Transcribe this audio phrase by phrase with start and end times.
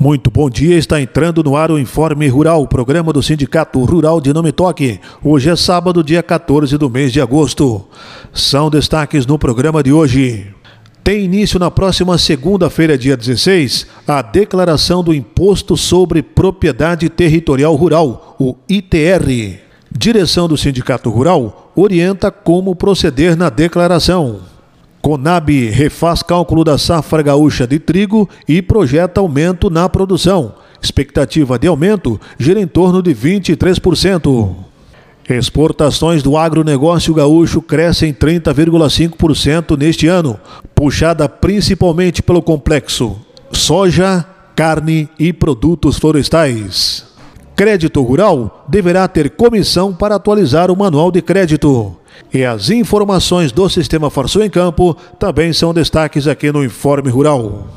[0.00, 4.32] Muito bom dia, está entrando no ar o Informe Rural, programa do Sindicato Rural de
[4.32, 5.00] Nome Toque.
[5.24, 7.84] Hoje é sábado, dia 14 do mês de agosto.
[8.32, 10.54] São destaques no programa de hoje.
[11.02, 18.36] Tem início na próxima segunda-feira, dia 16, a declaração do Imposto sobre Propriedade Territorial Rural,
[18.38, 19.58] o ITR.
[19.90, 24.57] Direção do Sindicato Rural orienta como proceder na declaração.
[25.00, 30.54] Conab refaz cálculo da safra gaúcha de trigo e projeta aumento na produção.
[30.82, 34.54] Expectativa de aumento gira em torno de 23%.
[35.28, 40.38] Exportações do agronegócio gaúcho crescem 30,5% neste ano,
[40.74, 47.06] puxada principalmente pelo complexo soja, carne e produtos florestais.
[47.54, 51.96] Crédito Rural deverá ter comissão para atualizar o manual de crédito.
[52.32, 57.68] E as informações do Sistema Forçou em Campo também são destaques aqui no Informe Rural.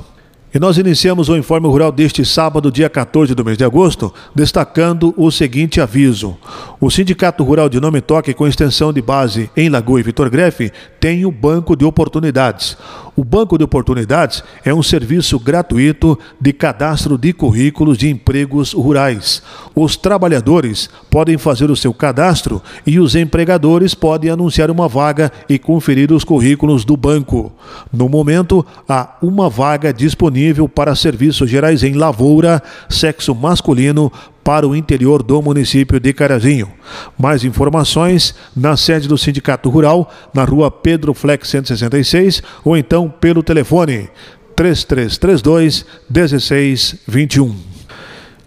[0.53, 5.13] E nós iniciamos o Informe Rural deste sábado, dia 14 do mês de agosto, destacando
[5.15, 6.37] o seguinte aviso.
[6.77, 10.69] O Sindicato Rural de Nome Toque, com extensão de base em Lagoa e Vitor Grefe,
[10.99, 12.77] tem o Banco de Oportunidades.
[13.13, 19.43] O Banco de Oportunidades é um serviço gratuito de cadastro de currículos de empregos rurais.
[19.75, 25.59] Os trabalhadores podem fazer o seu cadastro e os empregadores podem anunciar uma vaga e
[25.59, 27.51] conferir os currículos do banco.
[27.91, 34.09] No momento, há uma vaga disponível para serviços gerais em lavoura, sexo masculino,
[34.43, 36.71] para o interior do município de Carazinho.
[37.17, 43.43] Mais informações na sede do Sindicato Rural, na rua Pedro Flex 166, ou então pelo
[43.43, 44.09] telefone
[44.55, 47.70] 3332 1621.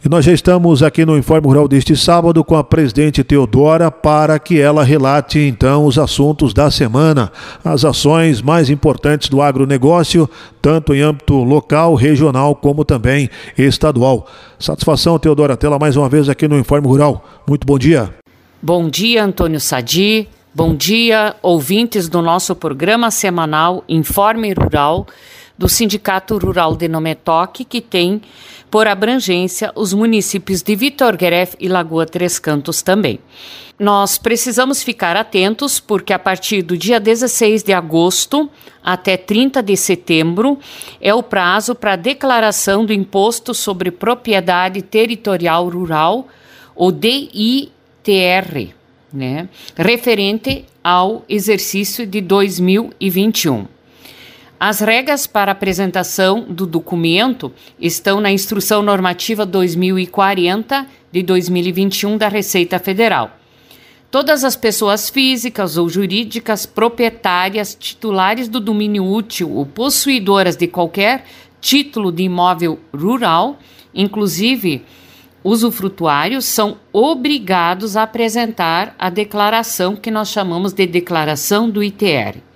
[0.04, 4.38] E nós já estamos aqui no Informe Rural deste sábado com a presidente Teodora para
[4.38, 7.32] que ela relate então os assuntos da semana,
[7.64, 10.28] as ações mais importantes do agronegócio,
[10.60, 14.26] tanto em âmbito local, regional, como também estadual.
[14.58, 17.24] Satisfação, Teodora, tê-la mais uma vez aqui no Informe Rural.
[17.48, 18.14] Muito bom dia.
[18.60, 20.28] Bom dia, Antônio Sadi.
[20.54, 25.06] Bom dia, ouvintes do nosso programa semanal Informe Rural
[25.56, 28.20] do Sindicato Rural de Nometoque, que tem
[28.74, 33.20] por abrangência os municípios de Vitor Gueref e Lagoa Três Cantos também.
[33.78, 38.50] Nós precisamos ficar atentos porque a partir do dia 16 de agosto
[38.82, 40.58] até 30 de setembro
[41.00, 46.26] é o prazo para declaração do Imposto sobre Propriedade Territorial Rural,
[46.74, 47.70] o DITR,
[49.12, 53.73] né, referente ao exercício de 2021.
[54.66, 62.78] As regras para apresentação do documento estão na Instrução Normativa 2040 de 2021 da Receita
[62.78, 63.36] Federal.
[64.10, 71.26] Todas as pessoas físicas ou jurídicas proprietárias, titulares do domínio útil ou possuidoras de qualquer
[71.60, 73.58] título de imóvel rural,
[73.94, 74.82] inclusive
[75.44, 82.53] usufrutuários, são obrigados a apresentar a declaração que nós chamamos de declaração do ITR.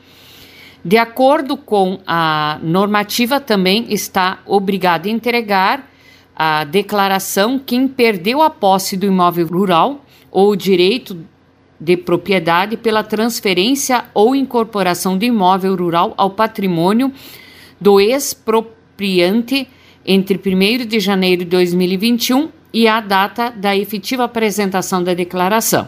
[0.88, 5.86] De acordo com a normativa, também está obrigado a entregar
[6.34, 11.22] a declaração quem perdeu a posse do imóvel rural ou o direito
[11.78, 17.12] de propriedade pela transferência ou incorporação do imóvel rural ao patrimônio
[17.78, 19.68] do expropriante
[20.06, 25.86] entre 1 de janeiro de 2021 e a data da efetiva apresentação da declaração.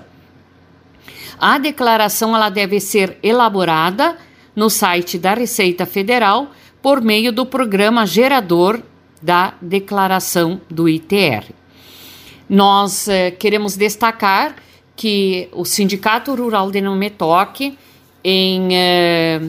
[1.38, 4.14] A declaração ela deve ser elaborada
[4.60, 6.50] no site da Receita Federal
[6.82, 8.82] por meio do programa gerador
[9.22, 11.46] da declaração do ITR.
[12.46, 14.54] Nós eh, queremos destacar
[14.94, 17.78] que o Sindicato Rural de Nometoque,
[18.22, 19.40] em eh,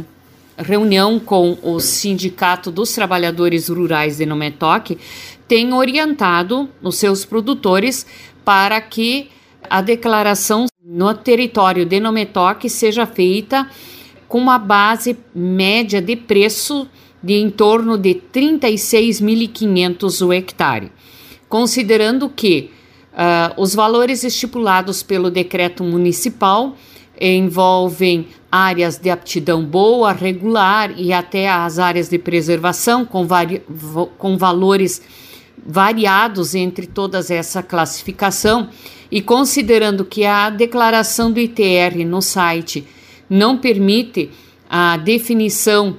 [0.58, 4.98] reunião com o Sindicato dos Trabalhadores Rurais de Nometoque,
[5.46, 8.06] tem orientado os seus produtores
[8.46, 9.30] para que
[9.70, 13.68] a declaração no território de Nometoque seja feita
[14.32, 16.88] com uma base média de preço
[17.22, 20.90] de em torno de 36.500 o hectare,
[21.50, 22.72] considerando que
[23.12, 26.78] uh, os valores estipulados pelo decreto municipal
[27.20, 33.62] envolvem áreas de aptidão boa, regular e até as áreas de preservação com, vari
[34.18, 35.02] com valores
[35.64, 38.70] variados entre todas essa classificação.
[39.12, 42.88] E considerando que a declaração do ITR no site
[43.32, 44.30] não permite
[44.70, 45.96] a definição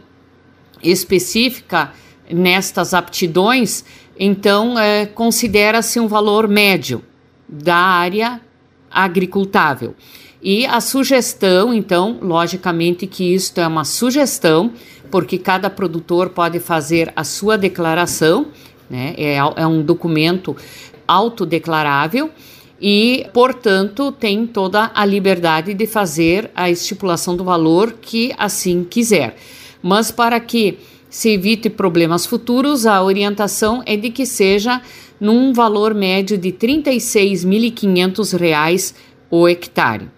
[0.83, 1.91] específica
[2.31, 3.87] nestas aptidões,
[4.19, 7.03] então é, considera-se um valor médio
[7.49, 8.39] da área
[8.91, 9.95] agricultável.
[10.43, 14.73] E a sugestão, então, logicamente que isto é uma sugestão,
[15.11, 18.49] porque cada produtor pode fazer a sua declaração,
[18.91, 19.15] né?
[19.17, 20.55] É, é um documento
[21.09, 22.31] autodeclarável
[22.85, 29.37] e, portanto, tem toda a liberdade de fazer a estipulação do valor que assim quiser.
[29.81, 34.83] Mas para que se evite problemas futuros, a orientação é de que seja
[35.21, 38.95] num valor médio de R$ 36.500
[39.31, 40.11] o hectare.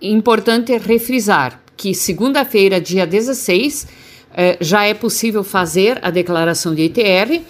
[0.00, 3.86] Importante refrisar que segunda-feira, dia 16,
[4.34, 7.42] eh, já é possível fazer a declaração de ITR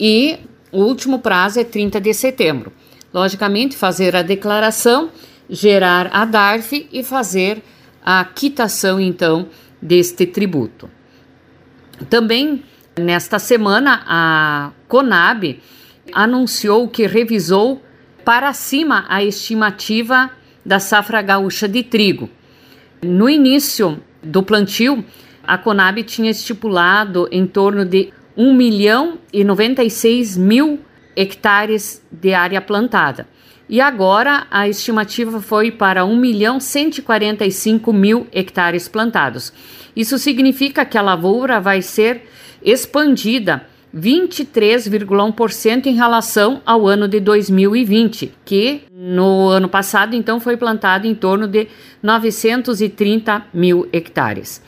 [0.00, 0.38] e
[0.72, 2.72] o último prazo é 30 de setembro.
[3.12, 5.10] Logicamente, fazer a declaração,
[5.48, 7.62] gerar a DARF e fazer
[8.04, 9.48] a quitação, então,
[9.80, 10.90] deste tributo.
[12.10, 12.62] Também,
[12.98, 15.60] nesta semana, a Conab
[16.12, 17.82] anunciou que revisou
[18.24, 20.30] para cima a estimativa
[20.64, 22.28] da safra gaúcha de trigo.
[23.02, 25.04] No início do plantio,
[25.42, 30.78] a Conab tinha estipulado em torno de 1 milhão e 96 mil
[31.18, 33.26] hectares de área plantada.
[33.68, 39.52] E agora a estimativa foi para 1 milhão 145 mil hectares plantados.
[39.96, 42.22] Isso significa que a lavoura vai ser
[42.62, 51.06] expandida 23,1% em relação ao ano de 2020, que no ano passado então foi plantado
[51.06, 51.66] em torno de
[52.00, 54.62] 930 mil hectares.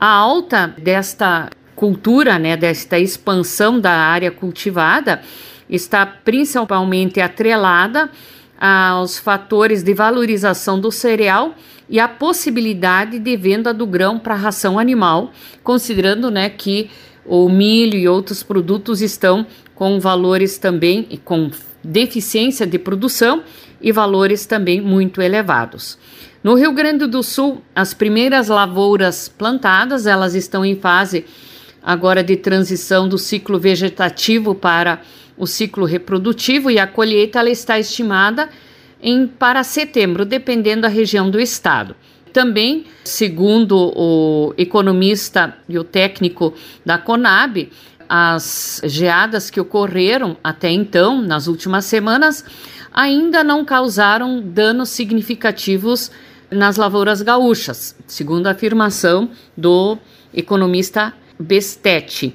[0.00, 5.20] A alta desta cultura, né, desta expansão da área cultivada,
[5.68, 8.10] está principalmente atrelada
[8.58, 11.54] aos fatores de valorização do cereal
[11.88, 15.32] e a possibilidade de venda do grão para ração animal,
[15.62, 16.90] considerando né, que
[17.26, 21.50] o milho e outros produtos estão com valores também e com
[21.82, 23.42] deficiência de produção
[23.80, 25.98] e valores também muito elevados.
[26.42, 31.24] No Rio Grande do Sul, as primeiras lavouras plantadas, elas estão em fase
[31.82, 35.00] agora de transição do ciclo vegetativo para
[35.36, 38.48] o ciclo reprodutivo e a colheita ela está estimada
[39.02, 41.94] em para setembro, dependendo da região do estado.
[42.32, 46.54] Também, segundo o economista e o técnico
[46.84, 47.70] da Conab,
[48.08, 52.44] as geadas que ocorreram até então, nas últimas semanas,
[52.92, 56.10] ainda não causaram danos significativos
[56.50, 59.98] nas lavouras gaúchas, segundo a afirmação do
[60.32, 62.34] economista Bestetti.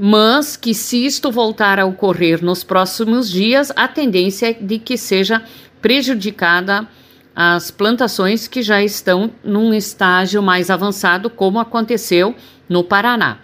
[0.00, 4.96] Mas que se isto voltar a ocorrer nos próximos dias, a tendência é de que
[4.96, 5.42] seja
[5.82, 6.86] prejudicada
[7.34, 12.32] as plantações que já estão num estágio mais avançado, como aconteceu
[12.68, 13.38] no Paraná.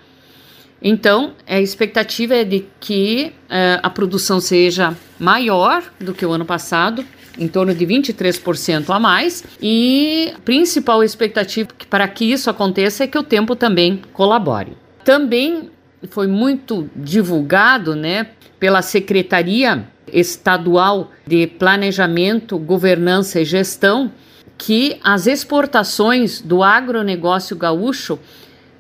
[0.80, 6.44] Então, a expectativa é de que uh, a produção seja maior do que o ano
[6.44, 7.04] passado,
[7.36, 13.06] em torno de 23% a mais, e a principal expectativa para que isso aconteça é
[13.08, 14.76] que o tempo também colabore.
[15.04, 15.70] Também
[16.10, 18.26] foi muito divulgado, né,
[18.58, 24.12] pela Secretaria Estadual de Planejamento, Governança e Gestão
[24.56, 28.16] que as exportações do agronegócio gaúcho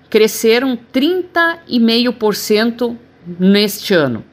[0.08, 2.96] cresceram 30,5%
[3.38, 4.24] neste ano.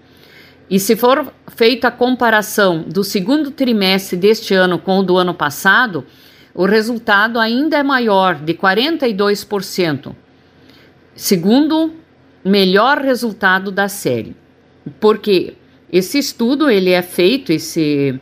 [0.69, 5.33] E se for feita a comparação do segundo trimestre deste ano com o do ano
[5.33, 6.05] passado,
[6.53, 10.15] o resultado ainda é maior, de 42%,
[11.15, 11.93] segundo
[12.43, 14.35] melhor resultado da série.
[14.99, 15.53] Porque
[15.91, 18.19] esse estudo ele é feito, esse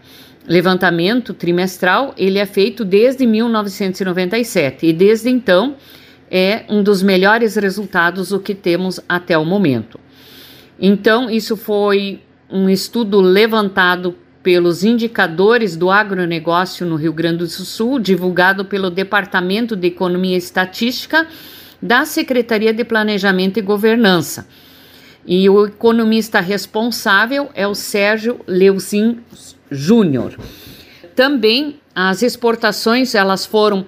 [0.47, 5.75] levantamento trimestral, ele é feito desde 1997 e desde então
[6.31, 9.99] é um dos melhores resultados o que temos até o momento.
[10.79, 17.99] Então, isso foi um estudo levantado pelos indicadores do agronegócio no Rio Grande do Sul,
[17.99, 21.27] divulgado pelo Departamento de Economia e Estatística
[21.81, 24.47] da Secretaria de Planejamento e Governança.
[25.25, 29.19] E o economista responsável é o Sérgio Leusin
[29.69, 30.37] Júnior.
[31.15, 33.85] Também as exportações elas foram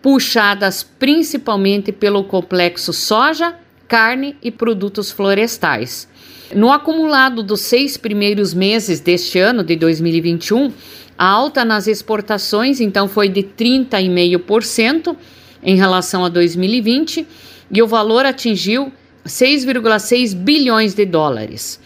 [0.00, 3.54] puxadas principalmente pelo complexo soja,
[3.86, 6.08] carne e produtos florestais.
[6.54, 10.72] No acumulado dos seis primeiros meses deste ano, de 2021,
[11.16, 15.16] a alta nas exportações então foi de 30,5%
[15.62, 17.26] em relação a 2020
[17.70, 18.92] e o valor atingiu
[19.26, 21.80] 6,6 bilhões de dólares.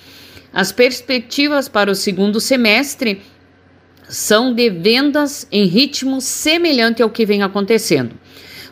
[0.52, 3.21] As perspectivas para o segundo semestre
[4.09, 8.14] são de vendas em ritmo semelhante ao que vem acontecendo.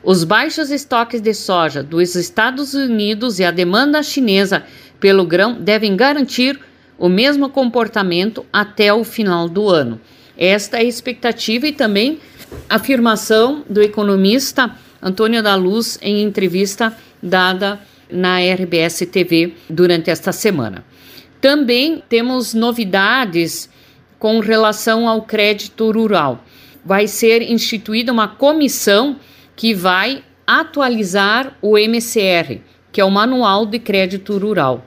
[0.03, 4.65] Os baixos estoques de soja dos Estados Unidos e a demanda chinesa
[5.01, 6.59] pelo grão devem garantir
[6.99, 10.01] o mesmo comportamento até o final do ano.
[10.37, 12.19] Esta é a expectativa e também
[12.69, 17.79] afirmação do economista Antônio da Luz em entrevista dada
[18.11, 20.83] na RBS TV durante esta semana.
[21.43, 23.69] Também temos novidades
[24.19, 26.43] com relação ao crédito rural.
[26.83, 29.21] Vai ser instituída uma comissão
[29.55, 34.87] que vai atualizar o MCR, que é o Manual de Crédito Rural.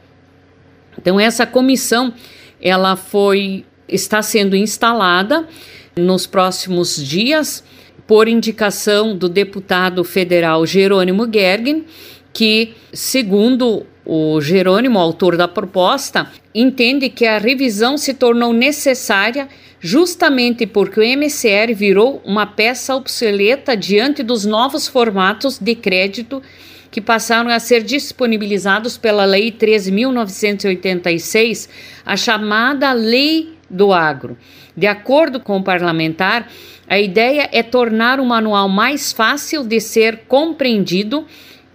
[0.97, 2.12] Então essa comissão
[2.59, 5.47] ela foi está sendo instalada
[5.95, 7.63] nos próximos dias
[8.08, 11.86] por indicação do deputado federal Jerônimo Gergen,
[12.34, 19.50] que, segundo o Jerônimo, autor da proposta, entende que a revisão se tornou necessária
[19.80, 26.42] justamente porque o MCR virou uma peça obsoleta diante dos novos formatos de crédito
[26.90, 31.68] que passaram a ser disponibilizados pela Lei 13.986,
[32.06, 34.38] a chamada Lei do Agro.
[34.75, 36.47] De acordo com o parlamentar,
[36.88, 41.25] a ideia é tornar o manual mais fácil de ser compreendido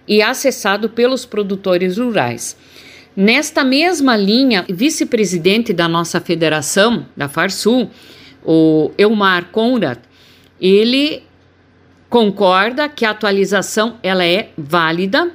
[0.07, 2.57] e acessado pelos produtores rurais.
[3.15, 7.89] Nesta mesma linha, vice-presidente da nossa federação, da Farsul,
[8.43, 9.99] o Elmar Conrad,
[10.59, 11.23] ele
[12.09, 15.31] concorda que a atualização ela é válida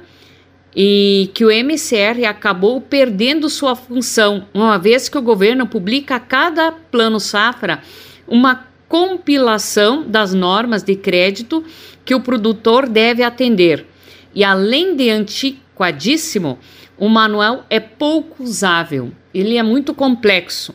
[0.81, 6.21] e que o MCR acabou perdendo sua função, uma vez que o governo publica a
[6.21, 7.81] cada plano safra
[8.25, 11.65] uma compilação das normas de crédito
[12.05, 13.85] que o produtor deve atender.
[14.33, 16.57] E além de antiquadíssimo,
[16.97, 20.73] o manual é pouco usável, ele é muito complexo.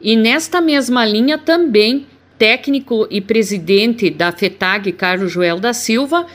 [0.00, 2.06] E nesta mesma linha também
[2.38, 6.26] técnico e presidente da FETAG, Carlos Joel da Silva,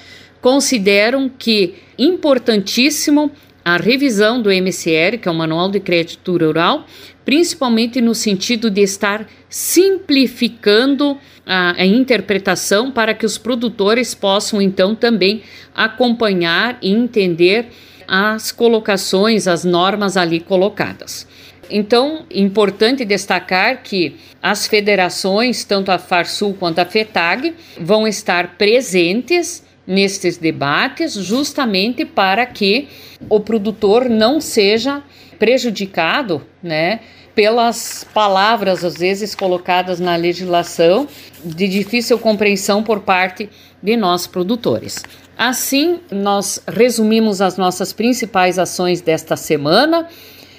[0.42, 3.32] consideram que importantíssimo
[3.64, 6.86] a revisão do MCR, que é o Manual de Crédito Rural,
[7.26, 14.96] principalmente no sentido de estar simplificando a, a, interpretação para que os produtores possam então
[14.96, 15.44] também
[15.76, 17.68] acompanhar e entender
[18.08, 21.28] as colocações, as normas ali colocadas.
[21.70, 29.67] Então, importante destacar que as federações, tanto a Farsul quanto a FETAG, vão estar presentes
[29.88, 32.90] nestes debates, justamente para que
[33.30, 35.02] o produtor não seja
[35.40, 37.00] prejudicado, né,
[37.34, 41.08] pelas palavras às vezes colocadas na legislação
[41.44, 43.50] de difícil compreensão por parte
[43.82, 45.04] de nós produtores.
[45.38, 50.08] Assim, nós resumimos as nossas principais ações desta semana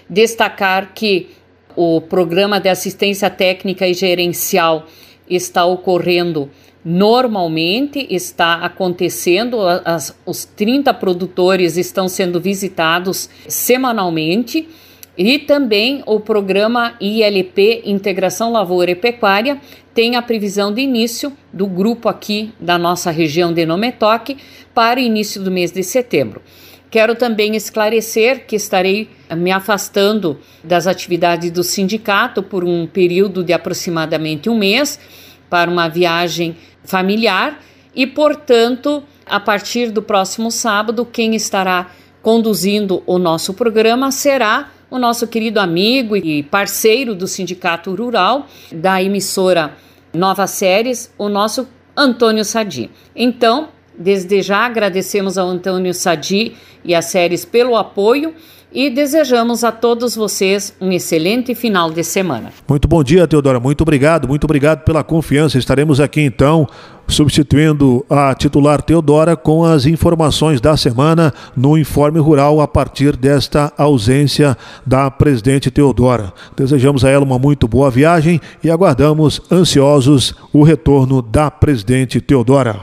[0.08, 1.28] Destacar que
[1.76, 4.86] o programa de assistência técnica e gerencial
[5.28, 6.50] está ocorrendo
[6.84, 14.68] normalmente, está acontecendo, as, os 30 produtores estão sendo visitados semanalmente.
[15.16, 19.60] E também o programa ILP Integração Lavoura e Pecuária
[19.92, 24.36] tem a previsão de início do grupo aqui da nossa região de Nometoque
[24.72, 26.40] para o início do mês de setembro.
[26.88, 33.52] Quero também esclarecer que estarei me afastando das atividades do sindicato por um período de
[33.52, 35.00] aproximadamente um mês
[35.48, 37.60] para uma viagem familiar
[37.94, 41.90] e, portanto, a partir do próximo sábado, quem estará
[42.22, 49.02] conduzindo o nosso programa será o nosso querido amigo e parceiro do Sindicato Rural, da
[49.02, 49.76] emissora
[50.14, 52.90] Nova Séries, o nosso Antônio Sadi.
[53.14, 58.34] Então, desde já agradecemos ao Antônio Sadi e às séries pelo apoio
[58.72, 62.52] e desejamos a todos vocês um excelente final de semana.
[62.68, 63.58] Muito bom dia, Teodora.
[63.58, 65.58] Muito obrigado, muito obrigado pela confiança.
[65.58, 66.68] Estaremos aqui então
[67.08, 73.72] substituindo a titular Teodora com as informações da semana no Informe Rural a partir desta
[73.78, 74.56] ausência
[74.86, 76.32] da presidente Teodora.
[76.54, 82.76] Desejamos a ela uma muito boa viagem e aguardamos ansiosos o retorno da presidente Teodora.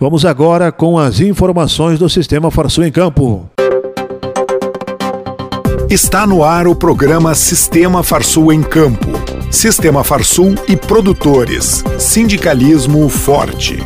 [0.00, 3.50] Vamos agora com as informações do Sistema Farsul em Campo.
[5.88, 9.06] Está no ar o programa Sistema Farsul em Campo.
[9.52, 11.84] Sistema Farsul e produtores.
[11.96, 13.78] Sindicalismo forte.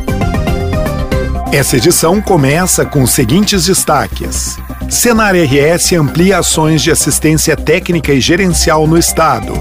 [1.51, 4.57] Essa edição começa com os seguintes destaques.
[4.89, 9.53] Senar RS amplia ações de assistência técnica e gerencial no Estado.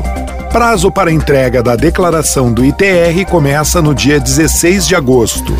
[0.50, 5.54] Prazo para entrega da declaração do ITR começa no dia 16 de agosto.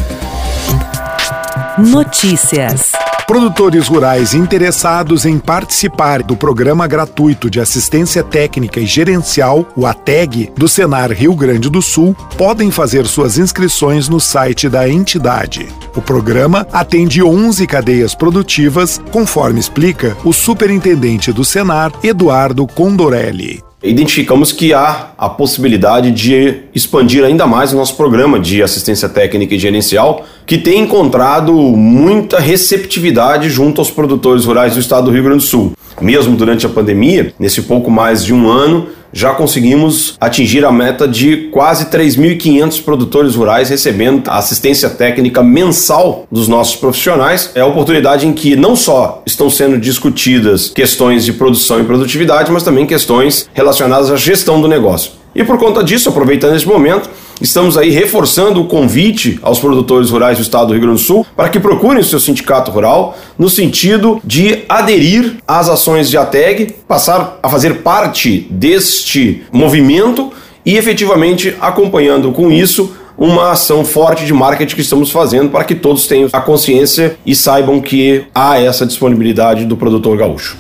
[1.76, 2.92] Notícias.
[3.30, 10.52] Produtores rurais interessados em participar do Programa Gratuito de Assistência Técnica e Gerencial, o ATEG,
[10.56, 15.68] do Senar Rio Grande do Sul, podem fazer suas inscrições no site da entidade.
[15.94, 23.69] O programa atende 11 cadeias produtivas, conforme explica o superintendente do Senar, Eduardo Condorelli.
[23.82, 29.54] Identificamos que há a possibilidade de expandir ainda mais o nosso programa de assistência técnica
[29.54, 35.22] e gerencial, que tem encontrado muita receptividade junto aos produtores rurais do estado do Rio
[35.22, 35.72] Grande do Sul.
[36.00, 41.06] Mesmo durante a pandemia, nesse pouco mais de um ano, já conseguimos atingir a meta
[41.06, 47.50] de quase 3.500 produtores rurais recebendo assistência técnica mensal dos nossos profissionais.
[47.54, 52.50] É a oportunidade em que não só estão sendo discutidas questões de produção e produtividade,
[52.50, 55.19] mas também questões relacionadas à gestão do negócio.
[55.34, 57.08] E por conta disso, aproveitando esse momento,
[57.40, 61.24] estamos aí reforçando o convite aos produtores rurais do estado do Rio Grande do Sul
[61.36, 66.74] para que procurem o seu sindicato rural no sentido de aderir às ações de ATEG,
[66.86, 70.32] passar a fazer parte deste movimento
[70.66, 75.74] e efetivamente acompanhando com isso uma ação forte de marketing que estamos fazendo para que
[75.74, 80.56] todos tenham a consciência e saibam que há essa disponibilidade do produtor gaúcho.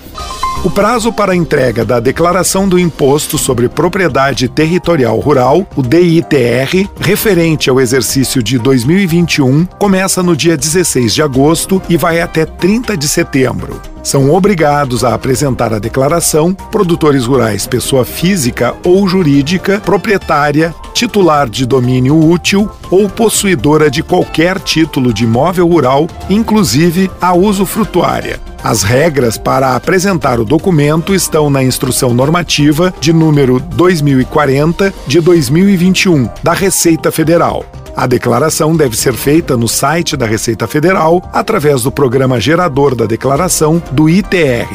[0.62, 6.86] O prazo para a entrega da Declaração do Imposto sobre Propriedade Territorial Rural, o DITR,
[7.00, 12.94] referente ao exercício de 2021, começa no dia 16 de agosto e vai até 30
[12.94, 13.80] de setembro.
[14.02, 21.66] São obrigados a apresentar a declaração produtores rurais, pessoa física ou jurídica, proprietária, titular de
[21.66, 28.40] domínio útil ou possuidora de qualquer título de imóvel rural, inclusive a usufrutuária.
[28.62, 36.28] As regras para apresentar o documento estão na Instrução Normativa de número 2040 de 2021
[36.42, 37.64] da Receita Federal.
[37.96, 43.06] A declaração deve ser feita no site da Receita Federal através do programa gerador da
[43.06, 44.68] declaração do ITR.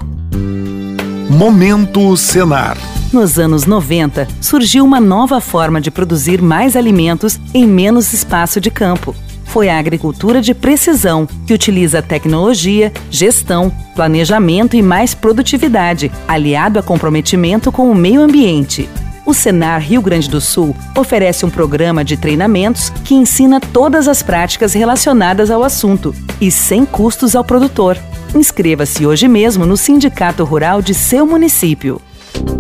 [1.30, 2.76] Momento Senar.
[3.14, 8.72] Nos anos 90, surgiu uma nova forma de produzir mais alimentos em menos espaço de
[8.72, 9.16] campo
[9.50, 16.84] foi a agricultura de precisão, que utiliza tecnologia, gestão, planejamento e mais produtividade, aliado a
[16.84, 18.88] comprometimento com o meio ambiente.
[19.26, 24.22] O Senar Rio Grande do Sul oferece um programa de treinamentos que ensina todas as
[24.22, 27.98] práticas relacionadas ao assunto e sem custos ao produtor.
[28.36, 32.00] Inscreva-se hoje mesmo no Sindicato Rural de seu município.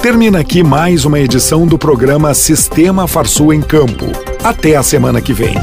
[0.01, 4.05] Termina aqui mais uma edição do programa Sistema Farsul em Campo.
[4.43, 5.55] Até a semana que vem.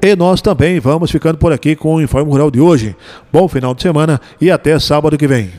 [0.00, 2.96] E nós também vamos ficando por aqui com o Informe Rural de hoje.
[3.32, 5.50] Bom final de semana e até sábado que vem.